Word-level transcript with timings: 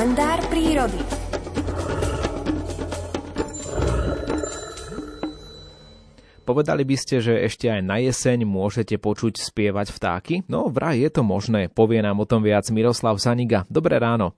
kalendár 0.00 0.40
prírody. 0.48 0.96
Povedali 6.48 6.88
by 6.88 6.96
ste, 6.96 7.20
že 7.20 7.36
ešte 7.44 7.68
aj 7.68 7.84
na 7.84 8.00
jeseň 8.00 8.48
môžete 8.48 8.96
počuť 8.96 9.36
spievať 9.36 9.92
vtáky? 9.92 10.48
No, 10.48 10.72
vraj 10.72 11.04
je 11.04 11.12
to 11.12 11.20
možné, 11.20 11.68
povie 11.68 12.00
nám 12.00 12.16
o 12.16 12.24
tom 12.24 12.40
viac 12.40 12.64
Miroslav 12.72 13.20
Saniga. 13.20 13.68
Dobré 13.68 14.00
ráno. 14.00 14.32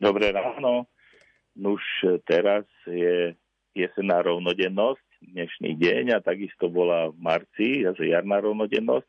Dobré 0.00 0.32
ráno. 0.32 0.88
Nuž 1.52 1.84
teraz 2.24 2.64
je 2.88 3.36
jesená 3.76 4.24
rovnodennosť, 4.24 5.07
dnešný 5.22 5.78
deň 5.78 6.04
a 6.14 6.24
takisto 6.24 6.70
bola 6.70 7.10
v 7.10 7.18
marci, 7.18 7.68
also 7.84 8.02
jarná 8.06 8.38
rovnodennosť. 8.42 9.06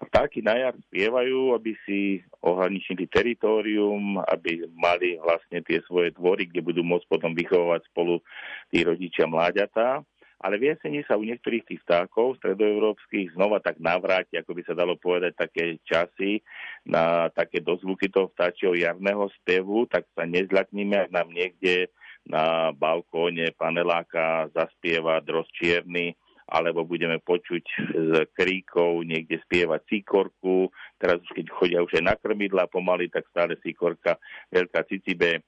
A 0.00 0.02
vtáky 0.08 0.40
na 0.40 0.56
jar 0.56 0.74
spievajú, 0.88 1.52
aby 1.52 1.72
si 1.84 2.24
ohraničili 2.40 3.04
teritorium, 3.10 4.16
aby 4.24 4.64
mali 4.72 5.20
vlastne 5.20 5.60
tie 5.60 5.84
svoje 5.84 6.16
dvory, 6.16 6.48
kde 6.48 6.64
budú 6.64 6.80
môcť 6.80 7.06
potom 7.10 7.36
vychovávať 7.36 7.84
spolu 7.92 8.24
tí 8.72 8.80
rodičia 8.80 9.28
mláďatá. 9.28 10.00
Ale 10.40 10.56
v 10.56 10.72
jeseni 10.72 11.04
sa 11.04 11.20
u 11.20 11.24
niektorých 11.28 11.68
tých 11.68 11.84
vtákov 11.84 12.40
stredoeurópskych 12.40 13.36
znova 13.36 13.60
tak 13.60 13.76
navráti, 13.76 14.40
ako 14.40 14.56
by 14.56 14.62
sa 14.64 14.72
dalo 14.72 14.96
povedať, 14.96 15.36
také 15.36 15.76
časy 15.84 16.40
na 16.88 17.28
také 17.28 17.60
dozvuky 17.60 18.08
toho 18.08 18.32
vtáčieho 18.32 18.72
jarného 18.72 19.28
spevu, 19.36 19.84
tak 19.84 20.08
sa 20.16 20.24
nezľakníme, 20.24 20.96
ak 20.96 21.10
nám 21.12 21.28
niekde 21.28 21.92
na 22.26 22.70
balkóne 22.76 23.52
paneláka 23.56 24.48
zaspieva 24.52 25.20
dros 25.24 25.48
čierny, 25.56 26.14
alebo 26.50 26.82
budeme 26.82 27.22
počuť 27.22 27.64
z 27.94 28.12
kríkov 28.34 29.06
niekde 29.06 29.38
spievať 29.46 29.86
síkorku. 29.86 30.66
Teraz 30.98 31.22
už 31.22 31.30
keď 31.30 31.46
chodia 31.54 31.78
už 31.78 32.02
aj 32.02 32.04
na 32.04 32.14
krmidla 32.18 32.66
pomaly, 32.66 33.06
tak 33.06 33.30
stále 33.30 33.54
síkorka, 33.62 34.18
veľká 34.50 34.82
cicibe, 34.90 35.46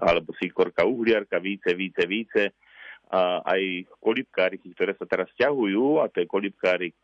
alebo 0.00 0.32
síkorka 0.40 0.88
uhliarka, 0.88 1.36
více, 1.36 1.76
více, 1.76 2.02
více. 2.08 2.42
A 3.12 3.44
aj 3.44 3.92
kolibkáriky, 4.00 4.72
ktoré 4.72 4.96
sa 4.96 5.04
teraz 5.04 5.28
ťahujú, 5.36 6.00
a 6.00 6.08
to 6.08 6.24
je 6.24 6.26
kolibkárik 6.26 6.96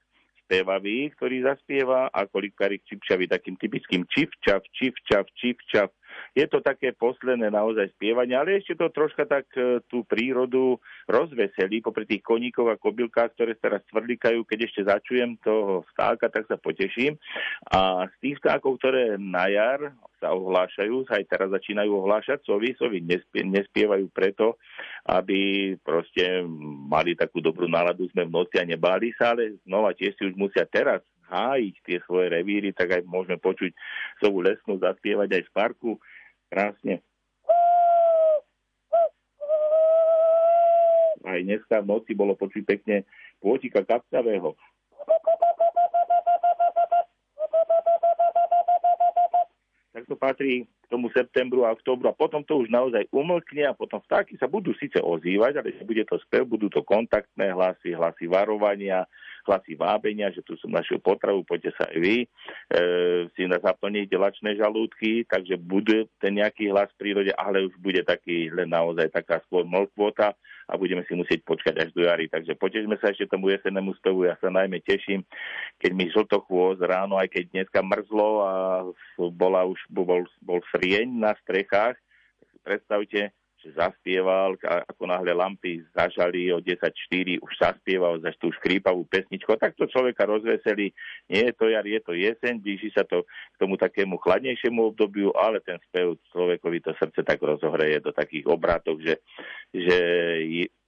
spevavý, 0.48 1.12
ktorý 1.14 1.46
zaspieva, 1.46 2.08
a 2.10 2.26
kolibkárik 2.26 2.82
čipčavý 2.88 3.28
takým 3.28 3.54
typickým 3.60 4.08
čipčav, 4.08 4.64
čipčav, 4.72 5.28
čipčav, 5.36 5.92
je 6.36 6.46
to 6.46 6.62
také 6.62 6.94
posledné 6.94 7.50
naozaj 7.50 7.90
spievanie, 7.98 8.38
ale 8.38 8.60
ešte 8.60 8.78
to 8.78 8.92
troška 8.92 9.26
tak 9.26 9.46
e, 9.58 9.82
tú 9.86 10.06
prírodu 10.06 10.78
rozveselí 11.10 11.82
popri 11.82 12.06
tých 12.06 12.22
koníkov 12.22 12.70
a 12.70 12.80
kobylkách, 12.80 13.34
ktoré 13.34 13.52
teraz 13.58 13.82
tvrdlikajú, 13.90 14.46
keď 14.46 14.58
ešte 14.66 14.82
začujem 14.86 15.40
toho 15.42 15.82
vtáka, 15.94 16.30
tak 16.30 16.46
sa 16.46 16.56
poteším. 16.60 17.18
A 17.70 18.06
z 18.06 18.16
tých 18.22 18.36
vtákov, 18.42 18.78
ktoré 18.78 19.18
na 19.18 19.50
jar 19.50 19.94
sa 20.20 20.36
ohlášajú, 20.36 21.08
aj 21.08 21.24
teraz 21.26 21.48
začínajú 21.48 21.90
ohlášať 22.04 22.44
sovy, 22.44 22.76
sovy 22.76 23.00
nespie, 23.00 23.40
nespievajú 23.40 24.12
preto, 24.12 24.60
aby 25.08 25.72
proste 25.80 26.44
mali 26.86 27.16
takú 27.16 27.40
dobrú 27.40 27.64
náladu, 27.64 28.04
sme 28.12 28.28
v 28.28 28.34
noci 28.36 28.60
a 28.60 28.68
nebáli 28.68 29.16
sa, 29.16 29.32
ale 29.32 29.56
znova 29.64 29.96
tiež 29.96 30.12
si 30.14 30.22
už 30.28 30.36
musia 30.36 30.68
teraz 30.68 31.00
hájiť 31.30 31.74
tie 31.86 31.98
svoje 32.02 32.34
revíry, 32.34 32.74
tak 32.74 32.98
aj 32.98 33.02
môžeme 33.06 33.38
počuť 33.38 33.70
sovu 34.18 34.42
lesnú 34.42 34.82
zaspievať 34.82 35.38
aj 35.38 35.42
v 35.46 35.54
parku 35.54 35.90
krásne. 36.50 36.98
Aj 41.20 41.38
dneska 41.38 41.78
v 41.84 41.86
noci 41.86 42.12
bolo 42.18 42.34
počuť 42.34 42.62
pekne 42.66 43.06
pôtika 43.38 43.86
kapcavého. 43.86 44.58
Tak 49.90 50.06
to 50.06 50.16
patrí 50.16 50.64
k 50.64 50.86
tomu 50.88 51.12
septembru 51.12 51.66
a 51.66 51.74
oktobru 51.74 52.08
a 52.08 52.16
potom 52.16 52.40
to 52.46 52.62
už 52.62 52.72
naozaj 52.72 53.04
umlkne 53.12 53.68
a 53.68 53.76
potom 53.76 54.00
vtáky 54.00 54.38
sa 54.40 54.48
budú 54.48 54.72
síce 54.78 54.96
ozývať, 54.96 55.60
ale 55.60 55.76
bude 55.84 56.02
to 56.08 56.16
spev, 56.24 56.46
budú 56.46 56.72
to 56.72 56.80
kontaktné 56.86 57.52
hlasy, 57.52 57.92
hlasy 57.92 58.24
varovania, 58.30 59.04
hlasy 59.46 59.74
vábenia, 59.76 60.32
že 60.34 60.44
tu 60.44 60.56
som 60.60 60.72
našiel 60.72 60.98
potravu, 61.00 61.44
poďte 61.44 61.76
sa 61.76 61.84
aj 61.88 61.98
vy, 61.98 62.16
e, 62.24 62.26
si 63.34 63.42
zaplniť 63.46 64.08
lačné 64.16 64.56
žalúdky, 64.56 65.24
takže 65.28 65.60
bude 65.60 66.08
ten 66.20 66.38
nejaký 66.38 66.70
hlas 66.72 66.88
v 66.96 67.00
prírode, 67.00 67.32
ale 67.36 67.66
už 67.66 67.74
bude 67.80 68.00
taký 68.04 68.48
len 68.52 68.70
naozaj 68.72 69.10
taká 69.12 69.42
skôr 69.48 69.66
mlkvota 69.66 70.32
a 70.70 70.72
budeme 70.78 71.02
si 71.04 71.18
musieť 71.18 71.42
počkať 71.42 71.74
až 71.82 71.90
do 71.92 72.06
jary. 72.06 72.30
Takže 72.30 72.54
potežme 72.54 72.94
sa 73.02 73.10
ešte 73.10 73.26
tomu 73.26 73.50
jesennému 73.50 73.96
spevu, 73.98 74.30
ja 74.30 74.38
sa 74.38 74.48
najmä 74.48 74.78
teším, 74.86 75.26
keď 75.82 75.90
mi 75.92 76.06
žltochôz 76.14 76.78
ráno, 76.78 77.18
aj 77.18 77.28
keď 77.34 77.44
dneska 77.50 77.80
mrzlo 77.82 78.28
a 78.46 78.52
bola 79.34 79.66
už, 79.66 79.78
bol, 79.90 80.24
bol 80.40 80.60
srieň 80.70 81.10
na 81.10 81.34
strechách, 81.42 81.98
predstavte, 82.62 83.34
že 83.60 83.76
zaspieval, 83.76 84.56
ako 84.64 85.04
náhle 85.04 85.36
lampy 85.36 85.84
zažali 85.92 86.48
o 86.48 86.64
10.4, 86.64 87.44
už 87.44 87.52
zaspieval 87.60 88.16
za 88.24 88.32
tú 88.40 88.48
škrípavú 88.56 89.04
pesničku. 89.04 89.52
Tak 89.60 89.76
to 89.76 89.84
človeka 89.84 90.24
rozveselí. 90.24 90.96
Nie 91.28 91.52
je 91.52 91.54
to 91.54 91.68
jar, 91.68 91.84
je 91.84 92.00
to 92.00 92.16
jeseň, 92.16 92.56
blíži 92.56 92.88
sa 92.96 93.04
to 93.04 93.28
k 93.28 93.56
tomu 93.60 93.76
takému 93.76 94.16
chladnejšiemu 94.16 94.96
obdobiu, 94.96 95.28
ale 95.36 95.60
ten 95.60 95.76
spev 95.92 96.16
človekovi 96.32 96.80
to 96.80 96.96
srdce 96.96 97.20
tak 97.20 97.36
rozohreje 97.44 98.00
do 98.00 98.16
takých 98.16 98.48
obrátok, 98.48 98.96
že, 99.04 99.20
že 99.76 99.98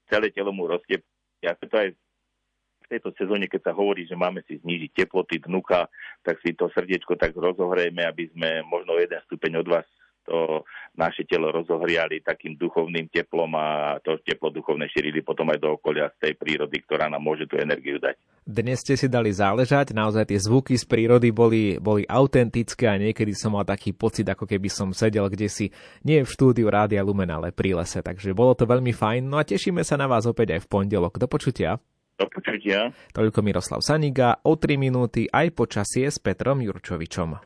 celé 0.08 0.32
telo 0.32 0.56
mu 0.56 0.64
roztie. 0.64 1.04
Ja 1.44 1.52
to 1.52 1.68
aj 1.68 1.92
v 1.92 2.86
tejto 2.88 3.12
sezóne, 3.20 3.52
keď 3.52 3.68
sa 3.68 3.72
hovorí, 3.76 4.08
že 4.08 4.16
máme 4.16 4.40
si 4.48 4.56
znížiť 4.64 5.04
teploty 5.04 5.44
dnuka, 5.44 5.92
tak 6.24 6.40
si 6.40 6.56
to 6.56 6.72
srdiečko 6.72 7.20
tak 7.20 7.36
rozohrejme, 7.36 8.00
aby 8.00 8.32
sme 8.32 8.64
možno 8.64 8.96
jeden 8.96 9.20
stupeň 9.28 9.60
od 9.60 9.68
vás 9.68 9.86
to 10.26 10.62
naše 10.92 11.24
telo 11.24 11.48
rozohriali 11.48 12.20
takým 12.20 12.54
duchovným 12.60 13.08
teplom 13.08 13.48
a 13.56 13.96
to 14.04 14.20
teplo 14.20 14.52
duchovné 14.52 14.86
šírili 14.92 15.24
potom 15.24 15.48
aj 15.48 15.58
do 15.58 15.68
okolia 15.80 16.12
z 16.16 16.28
tej 16.28 16.32
prírody, 16.36 16.84
ktorá 16.84 17.08
nám 17.08 17.24
môže 17.24 17.48
tú 17.48 17.56
energiu 17.56 17.96
dať. 17.96 18.20
Dnes 18.42 18.82
ste 18.82 18.98
si 18.98 19.06
dali 19.06 19.30
záležať, 19.30 19.94
naozaj 19.94 20.34
tie 20.34 20.38
zvuky 20.42 20.74
z 20.76 20.84
prírody 20.84 21.30
boli, 21.30 21.78
boli 21.78 22.02
autentické 22.10 22.90
a 22.90 23.00
niekedy 23.00 23.32
som 23.32 23.54
mal 23.54 23.64
taký 23.64 23.94
pocit, 23.94 24.26
ako 24.26 24.44
keby 24.44 24.68
som 24.68 24.90
sedel 24.92 25.30
kde 25.30 25.48
si 25.48 25.70
nie 26.02 26.20
v 26.20 26.28
štúdiu 26.28 26.68
Rádia 26.68 27.00
Lumen, 27.06 27.30
ale 27.30 27.54
pri 27.54 27.78
lese, 27.78 28.02
takže 28.02 28.34
bolo 28.36 28.52
to 28.52 28.68
veľmi 28.68 28.90
fajn. 28.90 29.22
No 29.30 29.40
a 29.40 29.46
tešíme 29.46 29.80
sa 29.86 29.96
na 29.96 30.10
vás 30.10 30.28
opäť 30.28 30.58
aj 30.58 30.66
v 30.66 30.70
pondelok. 30.70 31.16
Do 31.16 31.30
počutia. 31.30 31.78
Do 32.20 32.28
počutia. 32.28 32.92
Toľko 33.16 33.40
Miroslav 33.40 33.80
Saniga, 33.80 34.42
o 34.44 34.58
3 34.58 34.76
minúty 34.76 35.30
aj 35.30 35.54
počasie 35.56 36.10
s 36.10 36.20
Petrom 36.20 36.60
Jurčovičom. 36.60 37.38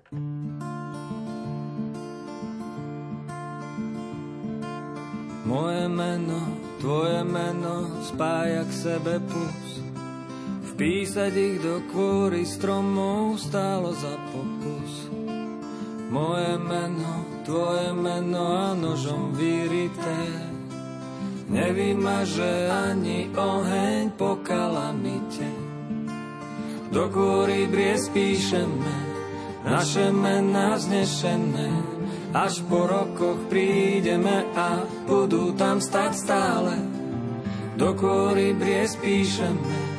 Moje 5.47 5.87
meno, 5.87 6.43
tvoje 6.83 7.23
meno 7.23 8.03
spája 8.03 8.67
k 8.67 8.73
sebe 8.75 9.23
plus 9.23 9.67
Vpísať 10.77 11.33
ich 11.33 11.57
do 11.65 11.81
kôry 11.89 12.45
stromov 12.45 13.41
stálo 13.41 13.97
za 13.97 14.12
pokus. 14.29 15.09
Moje 16.12 16.61
meno, 16.61 17.25
tvoje 17.49 17.97
meno 17.97 18.45
a 18.53 18.77
nožom 18.77 19.33
vyrité. 19.33 20.21
Nevymaže 21.49 22.69
ani 22.69 23.33
oheň 23.33 24.13
po 24.21 24.37
kalamite. 24.45 25.49
Do 26.93 27.09
kôry 27.09 27.65
bries 27.73 28.13
píšeme 28.13 28.97
Naše 29.65 30.13
mená 30.13 30.77
znešené 30.77 31.96
až 32.36 32.60
po 32.69 32.84
rokoch 32.84 33.48
prídeme 33.48 34.44
a 34.52 34.84
budú 35.08 35.56
tam 35.56 35.80
stať 35.80 36.12
stále. 36.12 36.76
Do 37.80 37.97
kôry 37.97 38.52
bries 38.52 38.92
píšeme 39.00 39.97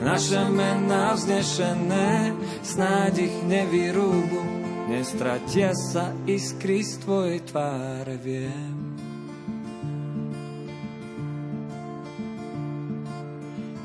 naše 0.00 0.48
mená 0.48 1.12
vznešené, 1.12 2.32
snáď 2.64 3.28
ich 3.28 3.36
nevyrúbu, 3.44 4.40
nestratia 4.88 5.76
sa 5.76 6.14
iskry 6.24 6.80
z 6.80 6.92
tvojej 7.04 7.40
tváre, 7.44 8.16
viem. 8.16 8.96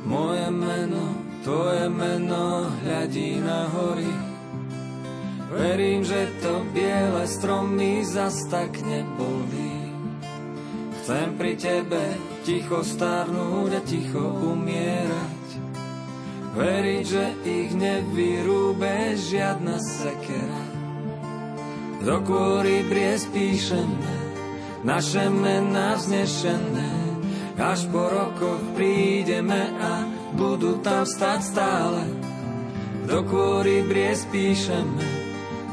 Moje 0.05 0.47
meno, 0.53 1.05
tvoje 1.43 1.89
meno 1.91 2.71
hľadí 2.85 3.43
na 3.43 3.67
hory, 3.67 4.34
Verím, 5.55 6.03
že 6.03 6.27
to 6.43 6.67
biele 6.75 7.23
stromy 7.23 8.03
zas 8.03 8.35
tak 8.51 8.75
nebolí. 8.83 9.87
Chcem 10.99 11.39
pri 11.39 11.55
tebe 11.55 12.03
ticho 12.43 12.83
starnúť 12.83 13.71
a 13.79 13.81
ticho 13.87 14.19
umierať. 14.51 15.47
Veriť, 16.59 17.03
že 17.07 17.25
ich 17.47 17.71
nevyrúbe 17.71 19.15
žiadna 19.15 19.79
sekera. 19.79 20.63
Do 22.03 22.19
kôry 22.27 22.83
bries 22.91 23.23
píšeme, 23.31 24.15
naše 24.83 25.31
mená 25.31 25.95
vznešené. 25.95 26.91
Až 27.55 27.87
po 27.95 28.11
rokoch 28.11 28.59
prídeme 28.75 29.71
a 29.79 30.03
budú 30.35 30.83
tam 30.83 31.07
stať 31.07 31.39
stále. 31.39 32.03
Do 33.07 33.23
kôry 33.23 33.87
bries 33.87 34.27
píšeme, 34.27 35.25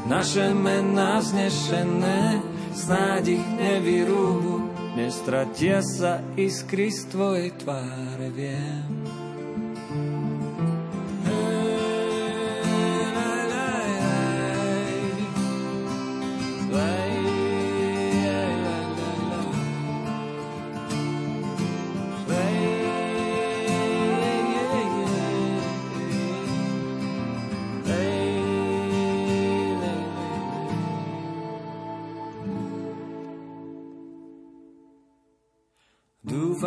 naše 0.07 0.51
mená 0.51 1.19
vznešené, 1.23 2.41
snáď 2.75 3.39
ich 3.39 3.47
nevyrúbu, 3.55 4.67
nestratia 4.99 5.79
sa 5.79 6.19
iskry 6.35 6.91
z 6.91 7.01
tvojej 7.11 7.49
tváre, 7.59 8.27
viem. 8.33 9.12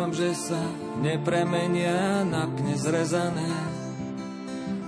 Dúfam, 0.07 0.23
že 0.23 0.39
sa 0.39 0.63
nepremenia 1.03 2.23
na 2.23 2.47
pne 2.47 2.79
zrezané, 2.79 3.51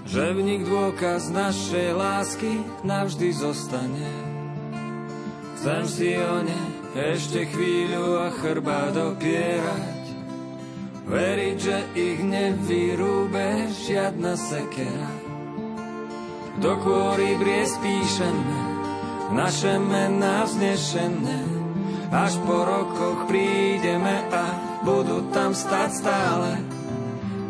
že 0.07 0.31
v 0.31 0.39
nich 0.47 0.63
dôkaz 0.63 1.27
našej 1.27 1.91
lásky 1.91 2.63
navždy 2.87 3.27
zostane. 3.35 4.07
Chcem 5.59 5.83
si 5.91 6.15
o 6.15 6.39
ne 6.39 6.63
ešte 6.95 7.51
chvíľu 7.51 8.15
a 8.15 8.31
chrba 8.31 8.95
dopierať, 8.95 10.03
veriť, 11.11 11.57
že 11.59 11.77
ich 11.99 12.23
nevyrúbe 12.23 13.75
žiadna 13.75 14.39
sekera. 14.39 15.11
Do 16.63 16.79
kôry 16.79 17.35
bries 17.35 17.75
píšeme, 17.83 18.59
naše 19.35 19.83
mená 19.83 20.47
vznešené, 20.47 21.43
až 22.07 22.39
po 22.47 22.55
rokoch 22.63 23.27
prídeme 23.27 24.23
a 24.31 24.68
budú 24.83 25.29
tam 25.31 25.51
stať 25.51 25.89
stále. 25.91 26.51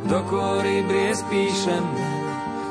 Do 0.09 0.19
kôry 0.25 0.81
bries 0.87 1.21
píšem 1.27 1.85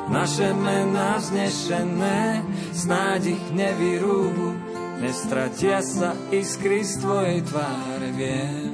naše 0.09 0.57
mená 0.57 1.21
vznešené, 1.21 2.41
snáď 2.73 3.37
ich 3.37 3.47
nevyrúbu, 3.53 4.57
nestratia 5.05 5.85
sa 5.85 6.17
iskry 6.33 6.81
z 6.81 6.93
tvojej 7.05 7.39
tváre, 7.45 8.09
viem. 8.17 8.68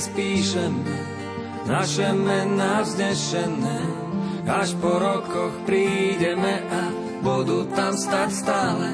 Spíšem 0.00 0.74
naše 1.68 2.10
mená 2.10 2.82
vznešené. 2.82 3.80
Až 4.50 4.74
po 4.82 4.98
rokoch 4.98 5.54
prídeme 5.62 6.64
a 6.66 6.90
budú 7.22 7.68
tam 7.70 7.94
stať 7.94 8.30
stále. 8.34 8.88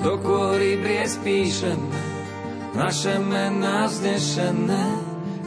Do 0.00 0.16
kôry 0.22 0.78
bries 0.80 1.18
píšeme 1.20 2.00
naše 2.72 3.18
mená 3.18 3.90
vznešené. 3.90 4.84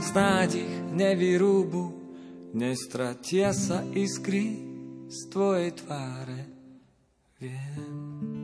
Snáď 0.02 0.62
ich 0.62 0.76
nevyrúbu, 0.92 1.96
nestratia 2.52 3.56
sa 3.56 3.82
iskry 3.96 4.60
z 5.08 5.20
tvojej 5.32 5.72
tváre. 5.78 6.42
Viem. 7.40 8.41